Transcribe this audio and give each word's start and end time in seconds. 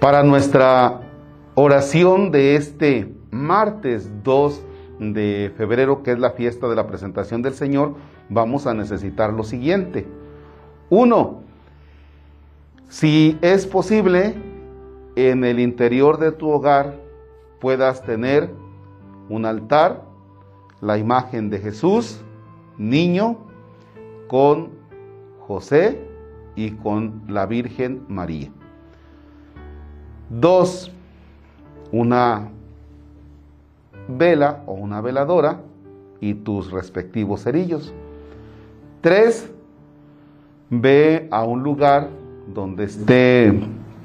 Para 0.00 0.22
nuestra 0.22 1.02
oración 1.54 2.30
de 2.30 2.56
este 2.56 3.14
martes 3.30 4.10
2 4.24 4.62
de 4.98 5.52
febrero, 5.58 6.02
que 6.02 6.12
es 6.12 6.18
la 6.18 6.30
fiesta 6.30 6.68
de 6.68 6.74
la 6.74 6.86
presentación 6.86 7.42
del 7.42 7.52
Señor, 7.52 7.96
vamos 8.30 8.66
a 8.66 8.72
necesitar 8.72 9.30
lo 9.30 9.44
siguiente. 9.44 10.06
Uno, 10.88 11.42
si 12.88 13.36
es 13.42 13.66
posible, 13.66 14.36
en 15.16 15.44
el 15.44 15.60
interior 15.60 16.18
de 16.18 16.32
tu 16.32 16.48
hogar 16.48 16.98
puedas 17.60 18.02
tener 18.02 18.48
un 19.28 19.44
altar, 19.44 20.02
la 20.80 20.96
imagen 20.96 21.50
de 21.50 21.58
Jesús, 21.58 22.22
niño, 22.78 23.36
con 24.28 24.70
José 25.40 26.00
y 26.56 26.70
con 26.70 27.22
la 27.28 27.44
Virgen 27.44 28.06
María. 28.08 28.50
Dos, 30.30 30.92
una 31.90 32.50
vela 34.06 34.62
o 34.66 34.74
una 34.74 35.00
veladora 35.00 35.60
y 36.20 36.34
tus 36.34 36.70
respectivos 36.70 37.42
cerillos. 37.42 37.92
Tres, 39.00 39.50
ve 40.70 41.26
a 41.32 41.42
un 41.42 41.64
lugar 41.64 42.10
donde 42.54 42.84
esté 42.84 43.60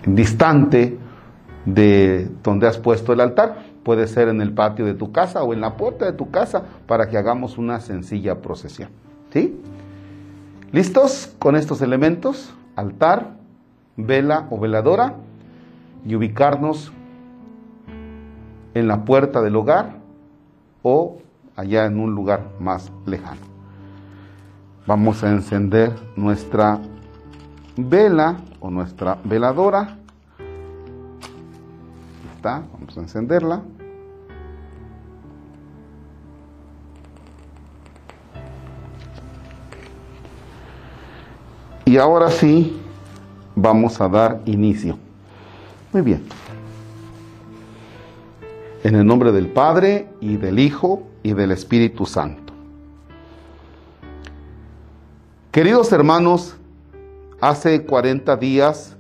distante 0.08 0.98
de 1.66 2.28
donde 2.42 2.68
has 2.68 2.80
puesto 2.80 3.14
el 3.14 3.22
altar. 3.22 3.64
Puede 3.84 4.08
ser 4.08 4.28
en 4.28 4.42
el 4.42 4.52
patio 4.52 4.84
de 4.86 4.96
tu 4.96 5.12
casa 5.12 5.44
o 5.44 5.54
en 5.54 5.62
la 5.62 5.78
puerta 5.78 6.06
de 6.06 6.14
tu 6.14 6.32
casa 6.32 6.64
para 6.88 7.08
que 7.08 7.20
hagamos 7.20 7.60
una 7.60 7.80
sencilla 7.80 8.42
procesión. 8.42 8.90
¿Sí? 9.32 9.62
¿Listos 10.72 11.36
con 11.38 11.56
estos 11.56 11.84
elementos? 11.84 12.52
Altar, 12.76 13.36
vela 13.96 14.48
o 14.50 14.60
veladora 14.60 15.18
y 16.06 16.16
ubicarnos 16.16 16.92
en 18.74 18.88
la 18.88 19.04
puerta 19.06 19.42
del 19.42 19.56
hogar 19.56 19.98
o 20.84 21.18
allá 21.56 21.86
en 21.86 22.00
un 22.00 22.14
lugar 22.14 22.52
más 22.60 22.92
lejano. 23.06 23.42
Vamos 24.86 25.24
a 25.24 25.32
encender 25.32 25.92
nuestra 26.16 26.80
vela 27.76 28.38
o 28.60 28.70
nuestra 28.70 29.18
veladora. 29.24 29.98
Está, 32.36 32.64
vamos 32.72 32.96
a 32.98 33.02
encenderla. 33.02 33.64
Y 41.86 41.98
ahora 41.98 42.30
sí, 42.30 42.80
vamos 43.56 44.02
a 44.02 44.10
dar 44.10 44.42
inicio. 44.46 45.05
Muy 45.96 46.02
bien. 46.02 46.24
En 48.84 48.96
el 48.96 49.06
nombre 49.06 49.32
del 49.32 49.48
Padre 49.48 50.10
y 50.20 50.36
del 50.36 50.60
Hijo 50.60 51.04
y 51.24 51.32
del 51.32 51.52
Espíritu 51.52 52.06
Santo. 52.06 52.52
Queridos 55.54 55.94
hermanos, 55.94 56.58
hace 57.40 57.86
40 57.86 58.36
días 58.36 58.98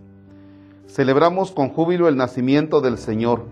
celebramos 0.87 1.51
con 1.51 1.67
júbilo 1.67 2.07
el 2.07 2.15
nacimiento 2.15 2.79
del 2.79 2.97
Señor. 2.97 3.43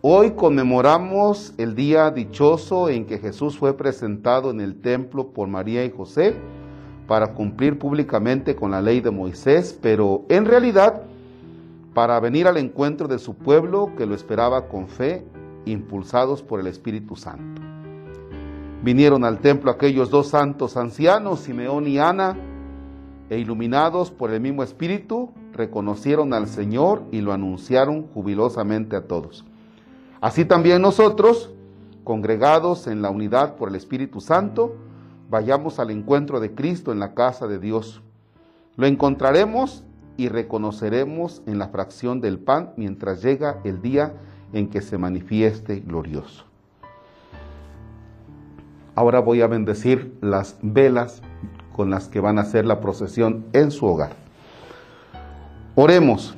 Hoy 0.00 0.30
conmemoramos 0.36 1.52
el 1.58 1.74
día 1.74 2.12
dichoso 2.12 2.90
en 2.90 3.06
que 3.06 3.18
Jesús 3.18 3.58
fue 3.58 3.76
presentado 3.76 4.52
en 4.52 4.60
el 4.60 4.80
templo 4.80 5.32
por 5.32 5.48
María 5.48 5.84
y 5.84 5.90
José 5.90 6.36
para 7.08 7.34
cumplir 7.34 7.76
públicamente 7.76 8.54
con 8.54 8.70
la 8.70 8.80
ley 8.80 9.00
de 9.00 9.10
Moisés, 9.10 9.76
pero 9.82 10.26
en 10.28 10.44
realidad 10.44 11.07
para 11.94 12.20
venir 12.20 12.46
al 12.46 12.56
encuentro 12.56 13.08
de 13.08 13.18
su 13.18 13.34
pueblo 13.34 13.92
que 13.96 14.06
lo 14.06 14.14
esperaba 14.14 14.68
con 14.68 14.88
fe, 14.88 15.24
impulsados 15.64 16.42
por 16.42 16.60
el 16.60 16.66
Espíritu 16.66 17.16
Santo. 17.16 17.62
Vinieron 18.82 19.24
al 19.24 19.40
templo 19.40 19.70
aquellos 19.70 20.10
dos 20.10 20.28
santos 20.28 20.76
ancianos, 20.76 21.40
Simeón 21.40 21.88
y 21.88 21.98
Ana, 21.98 22.36
e 23.30 23.38
iluminados 23.38 24.10
por 24.10 24.30
el 24.30 24.40
mismo 24.40 24.62
Espíritu, 24.62 25.30
reconocieron 25.52 26.32
al 26.32 26.46
Señor 26.46 27.02
y 27.10 27.20
lo 27.20 27.32
anunciaron 27.32 28.06
jubilosamente 28.14 28.96
a 28.96 29.06
todos. 29.06 29.44
Así 30.20 30.44
también 30.44 30.80
nosotros, 30.80 31.50
congregados 32.04 32.86
en 32.86 33.02
la 33.02 33.10
unidad 33.10 33.56
por 33.56 33.68
el 33.68 33.74
Espíritu 33.74 34.20
Santo, 34.20 34.76
vayamos 35.28 35.78
al 35.78 35.90
encuentro 35.90 36.40
de 36.40 36.54
Cristo 36.54 36.92
en 36.92 37.00
la 37.00 37.14
casa 37.14 37.46
de 37.46 37.58
Dios. 37.58 38.00
Lo 38.76 38.86
encontraremos 38.86 39.84
y 40.18 40.28
reconoceremos 40.28 41.42
en 41.46 41.58
la 41.58 41.68
fracción 41.68 42.20
del 42.20 42.38
pan 42.38 42.74
mientras 42.76 43.22
llega 43.22 43.60
el 43.64 43.80
día 43.80 44.12
en 44.52 44.68
que 44.68 44.82
se 44.82 44.98
manifieste 44.98 45.80
glorioso. 45.80 46.44
Ahora 48.94 49.20
voy 49.20 49.42
a 49.42 49.46
bendecir 49.46 50.18
las 50.20 50.56
velas 50.60 51.22
con 51.74 51.88
las 51.88 52.08
que 52.08 52.18
van 52.18 52.38
a 52.38 52.42
hacer 52.42 52.66
la 52.66 52.80
procesión 52.80 53.46
en 53.52 53.70
su 53.70 53.86
hogar. 53.86 54.10
Oremos. 55.76 56.34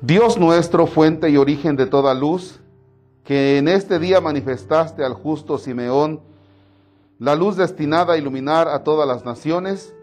Dios 0.00 0.36
nuestro, 0.38 0.88
fuente 0.88 1.30
y 1.30 1.36
origen 1.36 1.76
de 1.76 1.86
toda 1.86 2.14
luz, 2.14 2.58
que 3.22 3.58
en 3.58 3.68
este 3.68 4.00
día 4.00 4.20
manifestaste 4.20 5.04
al 5.04 5.14
justo 5.14 5.56
Simeón 5.56 6.20
la 7.20 7.36
luz 7.36 7.56
destinada 7.56 8.14
a 8.14 8.18
iluminar 8.18 8.68
a 8.68 8.82
todas 8.82 9.06
las 9.06 9.24
naciones, 9.24 9.94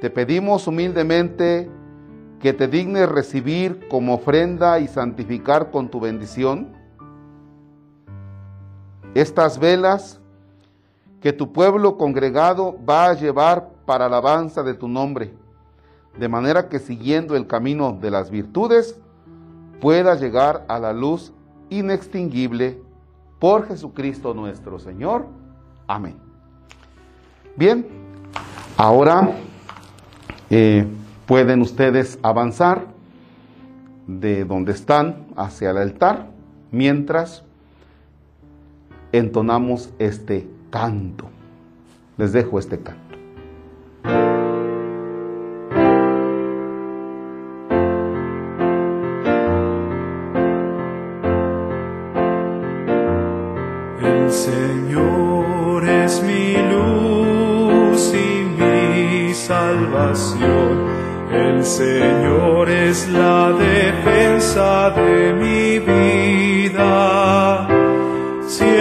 te 0.00 0.10
pedimos 0.10 0.66
humildemente 0.66 1.70
que 2.40 2.52
te 2.52 2.68
dignes 2.68 3.08
recibir 3.08 3.88
como 3.88 4.14
ofrenda 4.14 4.78
y 4.78 4.88
santificar 4.88 5.70
con 5.70 5.88
tu 5.88 6.00
bendición 6.00 6.68
estas 9.14 9.58
velas 9.58 10.20
que 11.22 11.32
tu 11.32 11.52
pueblo 11.52 11.96
congregado 11.96 12.76
va 12.86 13.06
a 13.06 13.14
llevar 13.14 13.70
para 13.86 14.06
alabanza 14.06 14.62
de 14.62 14.74
tu 14.74 14.88
nombre, 14.88 15.34
de 16.18 16.28
manera 16.28 16.68
que 16.68 16.78
siguiendo 16.78 17.34
el 17.34 17.46
camino 17.46 17.92
de 17.98 18.10
las 18.10 18.30
virtudes 18.30 19.00
pueda 19.80 20.14
llegar 20.14 20.66
a 20.68 20.78
la 20.78 20.92
luz 20.92 21.32
inextinguible 21.70 22.82
por 23.38 23.66
Jesucristo 23.66 24.34
nuestro 24.34 24.78
Señor. 24.78 25.26
Amén. 25.86 26.16
Bien, 27.56 27.86
ahora 28.76 29.30
eh, 30.50 30.86
pueden 31.26 31.62
ustedes 31.62 32.18
avanzar 32.22 32.86
de 34.06 34.44
donde 34.44 34.72
están 34.72 35.26
hacia 35.36 35.70
el 35.70 35.78
altar 35.78 36.28
mientras 36.70 37.42
entonamos 39.12 39.90
este 39.98 40.46
canto. 40.70 41.28
Les 42.16 42.32
dejo 42.32 42.58
este 42.58 42.78
canto. 42.78 43.05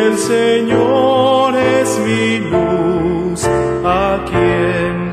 El 0.05 0.17
Señor 0.17 1.55
es 1.55 1.99
mi 1.99 2.39
luz, 2.39 3.43
¿a 3.83 4.23
quién 4.29 5.04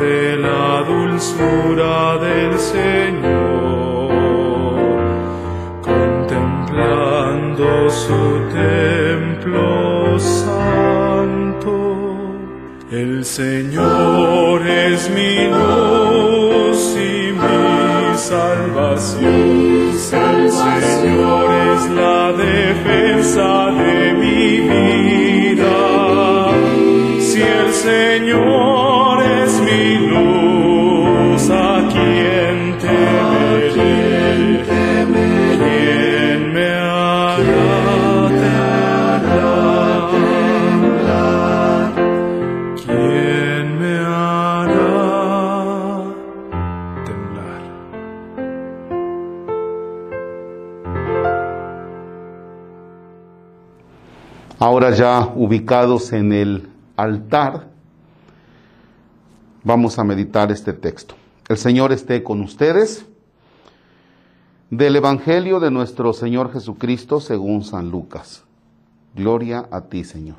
de 0.00 0.36
la 0.36 0.82
dulzura 0.82 2.18
del 2.18 2.58
Señor, 2.58 4.10
contemplando 5.82 7.88
su 7.90 8.40
templo 8.52 10.18
santo. 10.18 11.72
El 12.90 13.24
Señor 13.24 14.66
es 14.66 15.08
mi 15.10 15.46
luz 15.48 16.96
y 16.96 17.32
mi 17.32 18.16
salvación. 18.16 19.92
El 20.12 20.50
Señor 20.50 21.54
es 21.74 21.88
la 21.90 22.32
defensa 22.32 23.65
Ahora 54.58 54.90
ya 54.92 55.32
ubicados 55.34 56.14
en 56.14 56.32
el 56.32 56.70
altar, 56.96 57.68
vamos 59.62 59.98
a 59.98 60.04
meditar 60.04 60.50
este 60.50 60.72
texto. 60.72 61.14
El 61.46 61.58
Señor 61.58 61.92
esté 61.92 62.22
con 62.22 62.40
ustedes. 62.40 63.04
Del 64.70 64.96
Evangelio 64.96 65.60
de 65.60 65.70
nuestro 65.70 66.12
Señor 66.12 66.52
Jesucristo 66.52 67.20
según 67.20 67.64
San 67.64 67.90
Lucas. 67.90 68.44
Gloria 69.14 69.68
a 69.70 69.82
ti, 69.82 70.04
Señor. 70.04 70.38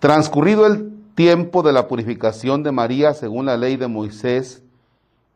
Transcurrido 0.00 0.66
el 0.66 0.92
tiempo 1.14 1.62
de 1.62 1.72
la 1.72 1.88
purificación 1.88 2.62
de 2.62 2.72
María 2.72 3.14
según 3.14 3.46
la 3.46 3.56
ley 3.56 3.76
de 3.76 3.86
Moisés, 3.86 4.62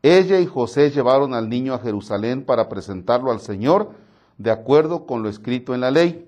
ella 0.01 0.39
y 0.39 0.45
José 0.45 0.89
llevaron 0.89 1.33
al 1.33 1.49
niño 1.49 1.73
a 1.73 1.79
Jerusalén 1.79 2.43
para 2.43 2.67
presentarlo 2.67 3.31
al 3.31 3.39
Señor 3.39 3.91
de 4.37 4.51
acuerdo 4.51 5.05
con 5.05 5.23
lo 5.23 5.29
escrito 5.29 5.73
en 5.73 5.81
la 5.81 5.91
ley. 5.91 6.27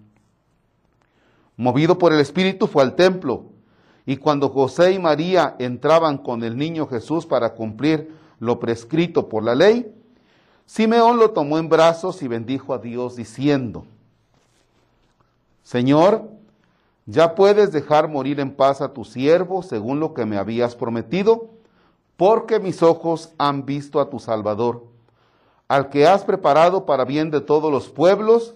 Movido 1.61 1.99
por 1.99 2.11
el 2.11 2.19
Espíritu 2.19 2.65
fue 2.65 2.81
al 2.81 2.95
templo, 2.95 3.43
y 4.07 4.17
cuando 4.17 4.49
José 4.49 4.93
y 4.93 4.97
María 4.97 5.55
entraban 5.59 6.17
con 6.17 6.43
el 6.43 6.57
niño 6.57 6.87
Jesús 6.87 7.27
para 7.27 7.53
cumplir 7.53 8.17
lo 8.39 8.59
prescrito 8.59 9.29
por 9.29 9.43
la 9.43 9.53
ley, 9.53 9.93
Simeón 10.65 11.19
lo 11.19 11.29
tomó 11.29 11.59
en 11.59 11.69
brazos 11.69 12.23
y 12.23 12.27
bendijo 12.27 12.73
a 12.73 12.79
Dios 12.79 13.15
diciendo, 13.15 13.85
Señor, 15.61 16.31
ya 17.05 17.35
puedes 17.35 17.71
dejar 17.71 18.07
morir 18.07 18.39
en 18.39 18.55
paz 18.55 18.81
a 18.81 18.91
tu 18.91 19.05
siervo 19.05 19.61
según 19.61 19.99
lo 19.99 20.15
que 20.15 20.25
me 20.25 20.37
habías 20.37 20.75
prometido, 20.75 21.51
porque 22.17 22.59
mis 22.59 22.81
ojos 22.81 23.33
han 23.37 23.67
visto 23.67 23.99
a 23.99 24.09
tu 24.09 24.17
Salvador, 24.17 24.87
al 25.67 25.89
que 25.89 26.07
has 26.07 26.23
preparado 26.23 26.87
para 26.87 27.05
bien 27.05 27.29
de 27.29 27.39
todos 27.39 27.71
los 27.71 27.87
pueblos, 27.87 28.55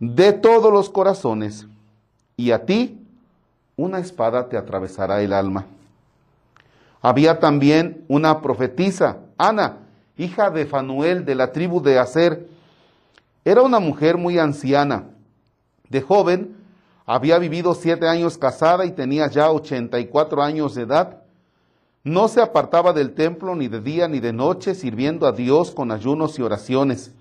de 0.00 0.32
todos 0.32 0.72
los 0.72 0.90
corazones, 0.90 1.66
y 2.36 2.52
a 2.52 2.64
ti 2.64 2.98
una 3.76 3.98
espada 3.98 4.48
te 4.48 4.56
atravesará 4.56 5.22
el 5.22 5.32
alma. 5.32 5.66
Había 7.00 7.38
también 7.38 8.04
una 8.08 8.40
profetisa, 8.40 9.18
Ana, 9.36 9.78
hija 10.16 10.50
de 10.50 10.66
Fanuel 10.66 11.24
de 11.24 11.34
la 11.34 11.52
tribu 11.52 11.80
de 11.80 11.98
Aser. 11.98 12.48
Era 13.44 13.62
una 13.62 13.78
mujer 13.78 14.16
muy 14.16 14.38
anciana. 14.38 15.04
De 15.88 16.02
joven, 16.02 16.56
había 17.06 17.38
vivido 17.38 17.74
siete 17.74 18.06
años 18.06 18.36
casada 18.36 18.84
y 18.84 18.90
tenía 18.90 19.28
ya 19.28 19.50
ochenta 19.50 20.00
y 20.00 20.06
cuatro 20.06 20.42
años 20.42 20.74
de 20.74 20.82
edad. 20.82 21.22
No 22.04 22.28
se 22.28 22.40
apartaba 22.40 22.92
del 22.92 23.14
templo 23.14 23.54
ni 23.54 23.68
de 23.68 23.80
día 23.80 24.08
ni 24.08 24.20
de 24.20 24.32
noche, 24.32 24.74
sirviendo 24.74 25.26
a 25.26 25.32
Dios 25.32 25.70
con 25.70 25.90
ayunos 25.92 26.38
y 26.38 26.42
oraciones. 26.42 27.12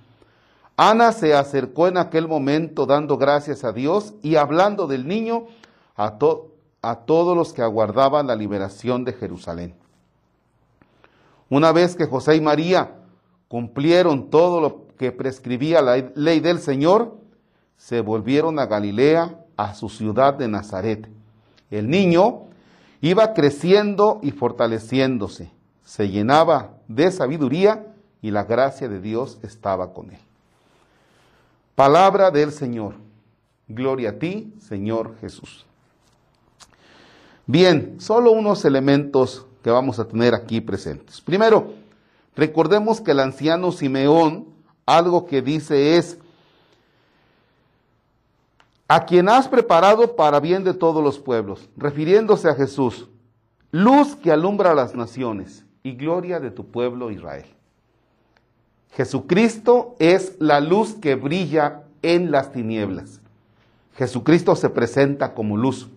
Ana 0.80 1.12
se 1.12 1.34
acercó 1.34 1.88
en 1.88 1.98
aquel 1.98 2.28
momento 2.28 2.86
dando 2.86 3.18
gracias 3.18 3.64
a 3.64 3.74
Dios 3.74 4.14
y 4.22 4.36
hablando 4.36 4.86
del 4.86 5.08
niño 5.08 5.48
a, 5.96 6.20
todos 6.20 7.36
los 7.36 7.52
que 7.52 7.64
aguardaban 7.64 8.28
la 8.28 8.36
liberación 8.36 9.04
de 9.04 9.14
Jerusalén. 9.14 9.74
Una 11.50 11.72
vez 11.72 11.96
que 11.96 12.06
José 12.06 12.36
y 12.36 12.42
María 12.42 12.92
cumplieron 13.48 14.30
todo 14.30 14.62
lo 14.62 14.86
que 15.00 15.12
prescribía 15.12 15.82
la 15.82 15.98
ley 16.14 16.40
del 16.42 16.60
Señor, 16.60 17.18
se 17.76 18.02
volvieron 18.02 18.60
a 18.60 18.68
Galilea, 18.68 19.36
a 19.56 19.74
su 19.74 19.90
ciudad 19.90 20.36
de 20.36 20.48
Nazaret. 20.48 21.10
El 21.72 21.90
niño 21.90 22.44
iba 23.02 23.34
creciendo 23.34 24.20
y 24.22 24.30
fortaleciéndose, 24.30 25.50
se 25.84 26.10
llenaba 26.10 26.76
de 26.88 27.12
sabiduría 27.12 27.96
y 28.22 28.30
la 28.30 28.44
gracia 28.44 28.88
de 28.88 29.02
Dios 29.02 29.40
estaba 29.42 29.92
con 29.92 30.12
él. 30.12 30.27
Palabra 31.78 32.32
del 32.32 32.52
Señor. 32.52 32.96
Gloria 33.68 34.10
a 34.10 34.14
ti, 34.14 34.52
Señor 34.58 35.16
Jesús. 35.22 35.64
Bien, 37.46 38.02
solo 38.02 38.32
unos 38.32 38.66
elementos 38.66 39.46
que 39.64 39.70
vamos 39.70 40.00
a 40.00 40.08
tener 40.08 40.34
aquí 40.34 40.60
presentes. 40.60 41.22
Primero, 41.22 41.76
recordemos 42.36 43.00
que 43.00 43.12
el 43.12 43.20
anciano 43.20 43.72
Simeón 43.72 44.48
algo 44.88 45.28
que 45.28 45.44
dice 45.44 45.98
es, 45.98 46.18
a 48.88 49.06
quien 49.06 49.30
has 49.30 49.48
preparado 49.48 50.16
para 50.16 50.40
bien 50.40 50.64
de 50.64 50.74
todos 50.74 51.04
los 51.04 51.20
pueblos, 51.20 51.70
refiriéndose 51.78 52.50
a 52.50 52.56
Jesús, 52.56 53.08
luz 53.70 54.16
que 54.16 54.32
alumbra 54.32 54.72
a 54.72 54.76
las 54.76 54.96
naciones 54.96 55.64
y 55.84 55.92
gloria 55.92 56.40
de 56.40 56.50
tu 56.50 56.72
pueblo 56.72 57.12
Israel. 57.12 57.46
Jesucristo 58.92 59.96
es 60.00 60.36
la 60.40 60.60
luz 60.60 60.96
que 60.96 61.16
brilla 61.16 61.84
en 62.02 62.32
las 62.32 62.52
tinieblas. 62.52 63.22
Jesucristo 63.96 64.56
se 64.56 64.70
presenta 64.70 65.34
como 65.34 65.58
luz. 65.58 65.90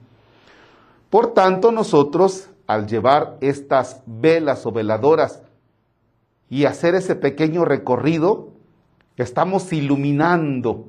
Por 1.10 1.34
tanto, 1.34 1.72
nosotros, 1.72 2.48
al 2.66 2.86
llevar 2.86 3.36
estas 3.40 4.02
velas 4.06 4.64
o 4.64 4.72
veladoras 4.72 5.42
y 6.48 6.64
hacer 6.64 6.94
ese 6.94 7.14
pequeño 7.14 7.64
recorrido, 7.64 8.50
estamos 9.16 9.72
iluminando, 9.72 10.86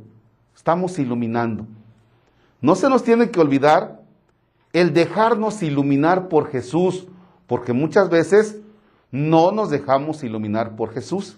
estamos 0.55 1.00
iluminando. 1.00 1.65
No 2.62 2.75
se 2.75 2.89
nos 2.89 3.03
tiene 3.03 3.31
que 3.31 3.39
olvidar 3.39 4.01
el 4.74 4.93
dejarnos 4.93 5.63
iluminar 5.63 6.29
por 6.29 6.50
Jesús, 6.50 7.08
porque 7.48 7.74
muchas 7.74 8.10
veces 8.10 8.60
no 9.12 9.51
nos 9.51 9.70
dejamos 9.70 10.24
iluminar 10.24 10.75
por 10.75 10.93
Jesús. 10.93 11.38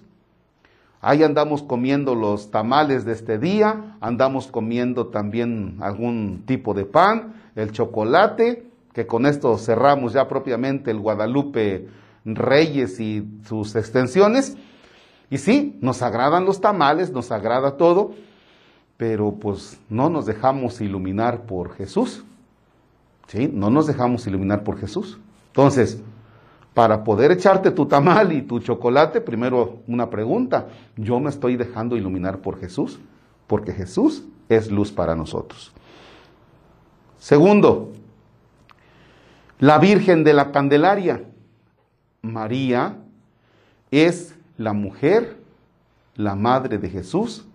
Ahí 1.05 1.21
andamos 1.21 1.61
comiendo 1.63 2.15
los 2.15 2.49
tamales 2.49 3.03
de 3.03 3.11
este 3.11 3.37
día, 3.37 3.97
andamos 3.99 4.47
comiendo 4.47 5.07
también 5.07 5.75
algún 5.81 6.43
tipo 6.45 6.73
de 6.73 6.85
pan, 6.85 7.33
el 7.57 7.73
chocolate, 7.73 8.65
que 8.93 9.05
con 9.05 9.25
esto 9.25 9.57
cerramos 9.57 10.13
ya 10.13 10.29
propiamente 10.29 10.91
el 10.91 10.99
Guadalupe 10.99 11.89
Reyes 12.23 13.01
y 13.01 13.27
sus 13.45 13.75
extensiones. 13.75 14.55
Y 15.29 15.39
sí, 15.39 15.77
nos 15.81 16.01
agradan 16.01 16.45
los 16.45 16.61
tamales, 16.61 17.11
nos 17.11 17.33
agrada 17.33 17.75
todo, 17.75 18.11
pero 18.95 19.33
pues 19.33 19.77
no 19.89 20.09
nos 20.09 20.25
dejamos 20.25 20.79
iluminar 20.79 21.41
por 21.41 21.75
Jesús. 21.75 22.23
¿Sí? 23.27 23.49
No 23.51 23.69
nos 23.69 23.87
dejamos 23.87 24.25
iluminar 24.25 24.63
por 24.63 24.79
Jesús. 24.79 25.19
Entonces, 25.47 26.01
para 26.73 27.03
poder 27.03 27.31
echarte 27.31 27.71
tu 27.71 27.85
tamal 27.85 28.31
y 28.33 28.41
tu 28.41 28.59
chocolate, 28.59 29.21
primero 29.21 29.79
una 29.87 30.09
pregunta, 30.09 30.67
¿yo 30.97 31.19
me 31.19 31.29
estoy 31.29 31.55
dejando 31.55 31.95
iluminar 31.95 32.39
por 32.39 32.59
Jesús? 32.59 32.99
Porque 33.45 33.73
Jesús 33.73 34.23
es 34.49 34.71
luz 34.71 34.91
para 34.91 35.15
nosotros. 35.15 35.71
Segundo, 37.19 37.91
la 39.59 39.77
Virgen 39.77 40.23
de 40.23 40.33
la 40.33 40.51
Candelaria. 40.51 41.23
María 42.21 42.97
es 43.91 44.35
la 44.57 44.73
mujer, 44.73 45.37
la 46.15 46.35
madre 46.35 46.77
de 46.77 46.89
Jesús, 46.89 47.45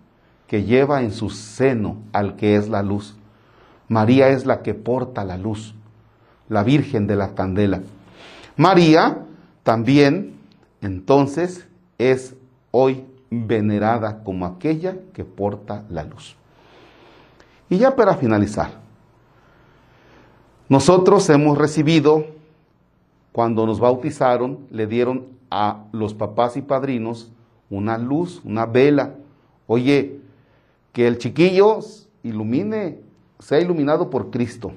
que 0.46 0.62
lleva 0.62 1.02
en 1.02 1.10
su 1.10 1.30
seno 1.30 1.98
al 2.12 2.36
que 2.36 2.56
es 2.56 2.68
la 2.68 2.82
luz. 2.82 3.16
María 3.88 4.28
es 4.28 4.46
la 4.46 4.62
que 4.62 4.74
porta 4.74 5.24
la 5.24 5.36
luz, 5.36 5.74
la 6.48 6.62
Virgen 6.62 7.06
de 7.06 7.16
la 7.16 7.34
Candela. 7.34 7.82
María 8.58 9.24
también 9.62 10.34
entonces 10.82 11.66
es 11.96 12.34
hoy 12.72 13.04
venerada 13.30 14.24
como 14.24 14.44
aquella 14.46 14.96
que 15.12 15.24
porta 15.24 15.84
la 15.88 16.02
luz. 16.02 16.36
Y 17.70 17.78
ya 17.78 17.94
para 17.94 18.16
finalizar, 18.16 18.86
Nosotros 20.68 21.30
hemos 21.30 21.56
recibido, 21.56 22.26
cuando 23.32 23.64
nos 23.64 23.80
bautizaron, 23.80 24.66
le 24.70 24.86
dieron 24.86 25.28
a 25.50 25.86
los 25.92 26.12
papás 26.12 26.58
y 26.58 26.62
padrinos 26.62 27.32
una 27.70 27.96
luz, 27.96 28.42
una 28.44 28.66
vela. 28.66 29.14
Oye, 29.66 30.20
que 30.92 31.06
el 31.06 31.16
chiquillo 31.16 31.78
ilumine, 32.22 32.98
sea 33.38 33.60
iluminado 33.60 34.10
por 34.10 34.30
Cristo. 34.30 34.72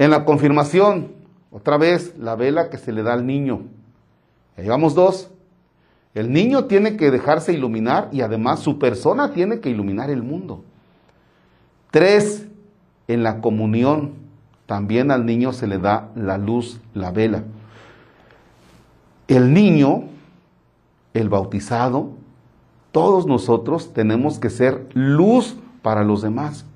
En 0.00 0.10
la 0.10 0.24
confirmación, 0.24 1.12
otra 1.50 1.78
vez, 1.78 2.14
la 2.18 2.36
vela 2.36 2.70
que 2.70 2.78
se 2.78 2.92
le 2.92 3.02
da 3.02 3.14
al 3.14 3.26
niño. 3.26 3.62
Ya 4.56 4.64
llevamos 4.64 4.94
dos. 4.94 5.30
El 6.14 6.32
niño 6.32 6.64
tiene 6.64 6.96
que 6.96 7.10
dejarse 7.10 7.52
iluminar 7.52 8.08
y 8.12 8.22
además 8.22 8.60
su 8.60 8.78
persona 8.78 9.32
tiene 9.32 9.60
que 9.60 9.70
iluminar 9.70 10.10
el 10.10 10.22
mundo. 10.22 10.64
Tres, 11.90 12.46
en 13.06 13.22
la 13.22 13.40
comunión 13.40 14.12
también 14.66 15.10
al 15.10 15.24
niño 15.24 15.52
se 15.52 15.66
le 15.66 15.78
da 15.78 16.10
la 16.14 16.36
luz, 16.36 16.80
la 16.92 17.10
vela. 17.10 17.44
El 19.26 19.54
niño, 19.54 20.04
el 21.14 21.30
bautizado, 21.30 22.10
todos 22.92 23.26
nosotros 23.26 23.94
tenemos 23.94 24.38
que 24.38 24.50
ser 24.50 24.86
luz 24.92 25.56
para 25.80 26.04
los 26.04 26.20
demás. 26.20 26.66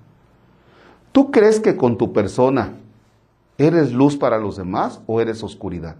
¿Tú 1.12 1.30
crees 1.30 1.60
que 1.60 1.76
con 1.76 1.98
tu 1.98 2.14
persona 2.14 2.72
eres 3.66 3.92
luz 3.92 4.16
para 4.16 4.38
los 4.38 4.56
demás 4.56 5.00
o 5.06 5.20
eres 5.20 5.42
oscuridad? 5.42 5.96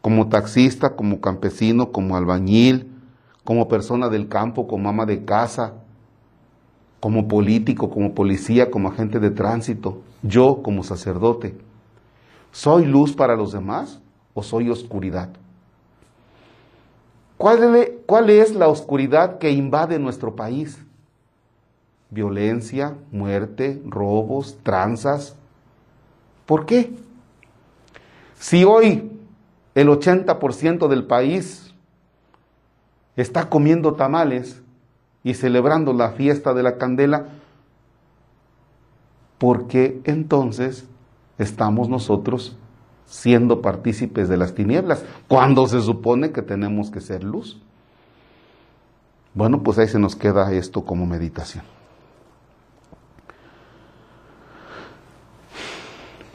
Como 0.00 0.28
taxista, 0.28 0.96
como 0.96 1.20
campesino, 1.20 1.90
como 1.92 2.16
albañil, 2.16 2.92
como 3.44 3.68
persona 3.68 4.08
del 4.08 4.28
campo, 4.28 4.66
como 4.66 4.88
ama 4.88 5.06
de 5.06 5.24
casa, 5.24 5.74
como 7.00 7.28
político, 7.28 7.90
como 7.90 8.14
policía, 8.14 8.70
como 8.70 8.88
agente 8.88 9.20
de 9.20 9.30
tránsito, 9.30 10.02
yo 10.22 10.62
como 10.62 10.82
sacerdote, 10.82 11.56
¿soy 12.50 12.84
luz 12.86 13.14
para 13.14 13.36
los 13.36 13.52
demás 13.52 14.00
o 14.34 14.42
soy 14.42 14.70
oscuridad? 14.70 15.30
¿Cuál, 17.36 18.30
es 18.30 18.54
la 18.54 18.68
oscuridad 18.68 19.38
que 19.38 19.50
invade 19.50 19.98
nuestro 19.98 20.34
país? 20.34 20.82
Violencia, 22.10 22.96
muerte, 23.12 23.82
robos, 23.84 24.58
tranzas. 24.62 25.36
¿Por 26.46 26.64
qué? 26.64 26.94
Si 28.34 28.64
hoy 28.64 29.10
el 29.74 29.88
80% 29.88 30.88
del 30.88 31.04
país 31.04 31.74
está 33.16 33.48
comiendo 33.48 33.94
tamales, 33.94 34.62
y 35.26 35.34
celebrando 35.34 35.92
la 35.92 36.12
fiesta 36.12 36.54
de 36.54 36.62
la 36.62 36.76
candela, 36.78 37.26
porque 39.38 40.00
entonces 40.04 40.86
estamos 41.36 41.88
nosotros 41.88 42.56
siendo 43.06 43.60
partícipes 43.60 44.28
de 44.28 44.36
las 44.36 44.54
tinieblas, 44.54 45.04
cuando 45.26 45.66
se 45.66 45.80
supone 45.80 46.30
que 46.30 46.42
tenemos 46.42 46.92
que 46.92 47.00
ser 47.00 47.24
luz. 47.24 47.60
Bueno, 49.34 49.64
pues 49.64 49.78
ahí 49.78 49.88
se 49.88 49.98
nos 49.98 50.14
queda 50.14 50.52
esto 50.52 50.84
como 50.84 51.06
meditación. 51.06 51.64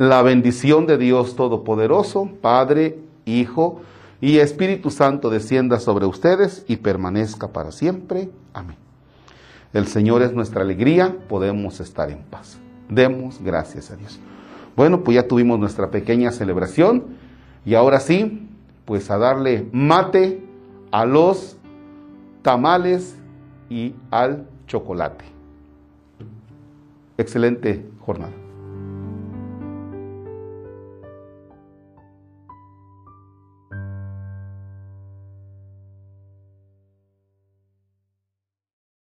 La 0.00 0.22
bendición 0.22 0.86
de 0.86 0.96
Dios 0.96 1.36
Todopoderoso, 1.36 2.30
Padre, 2.40 3.00
Hijo 3.26 3.82
y 4.22 4.38
Espíritu 4.38 4.90
Santo 4.90 5.28
descienda 5.28 5.78
sobre 5.78 6.06
ustedes 6.06 6.64
y 6.66 6.78
permanezca 6.78 7.48
para 7.48 7.70
siempre. 7.70 8.30
Amén. 8.54 8.78
El 9.74 9.86
Señor 9.86 10.22
es 10.22 10.32
nuestra 10.32 10.62
alegría, 10.62 11.14
podemos 11.28 11.80
estar 11.80 12.10
en 12.10 12.22
paz. 12.22 12.58
Demos 12.88 13.42
gracias 13.44 13.90
a 13.90 13.96
Dios. 13.96 14.18
Bueno, 14.74 15.04
pues 15.04 15.16
ya 15.16 15.28
tuvimos 15.28 15.58
nuestra 15.58 15.90
pequeña 15.90 16.32
celebración 16.32 17.04
y 17.66 17.74
ahora 17.74 18.00
sí, 18.00 18.48
pues 18.86 19.10
a 19.10 19.18
darle 19.18 19.68
mate 19.70 20.42
a 20.92 21.04
los 21.04 21.58
tamales 22.40 23.16
y 23.68 23.94
al 24.10 24.46
chocolate. 24.66 25.26
Excelente 27.18 27.84
jornada. 28.00 28.39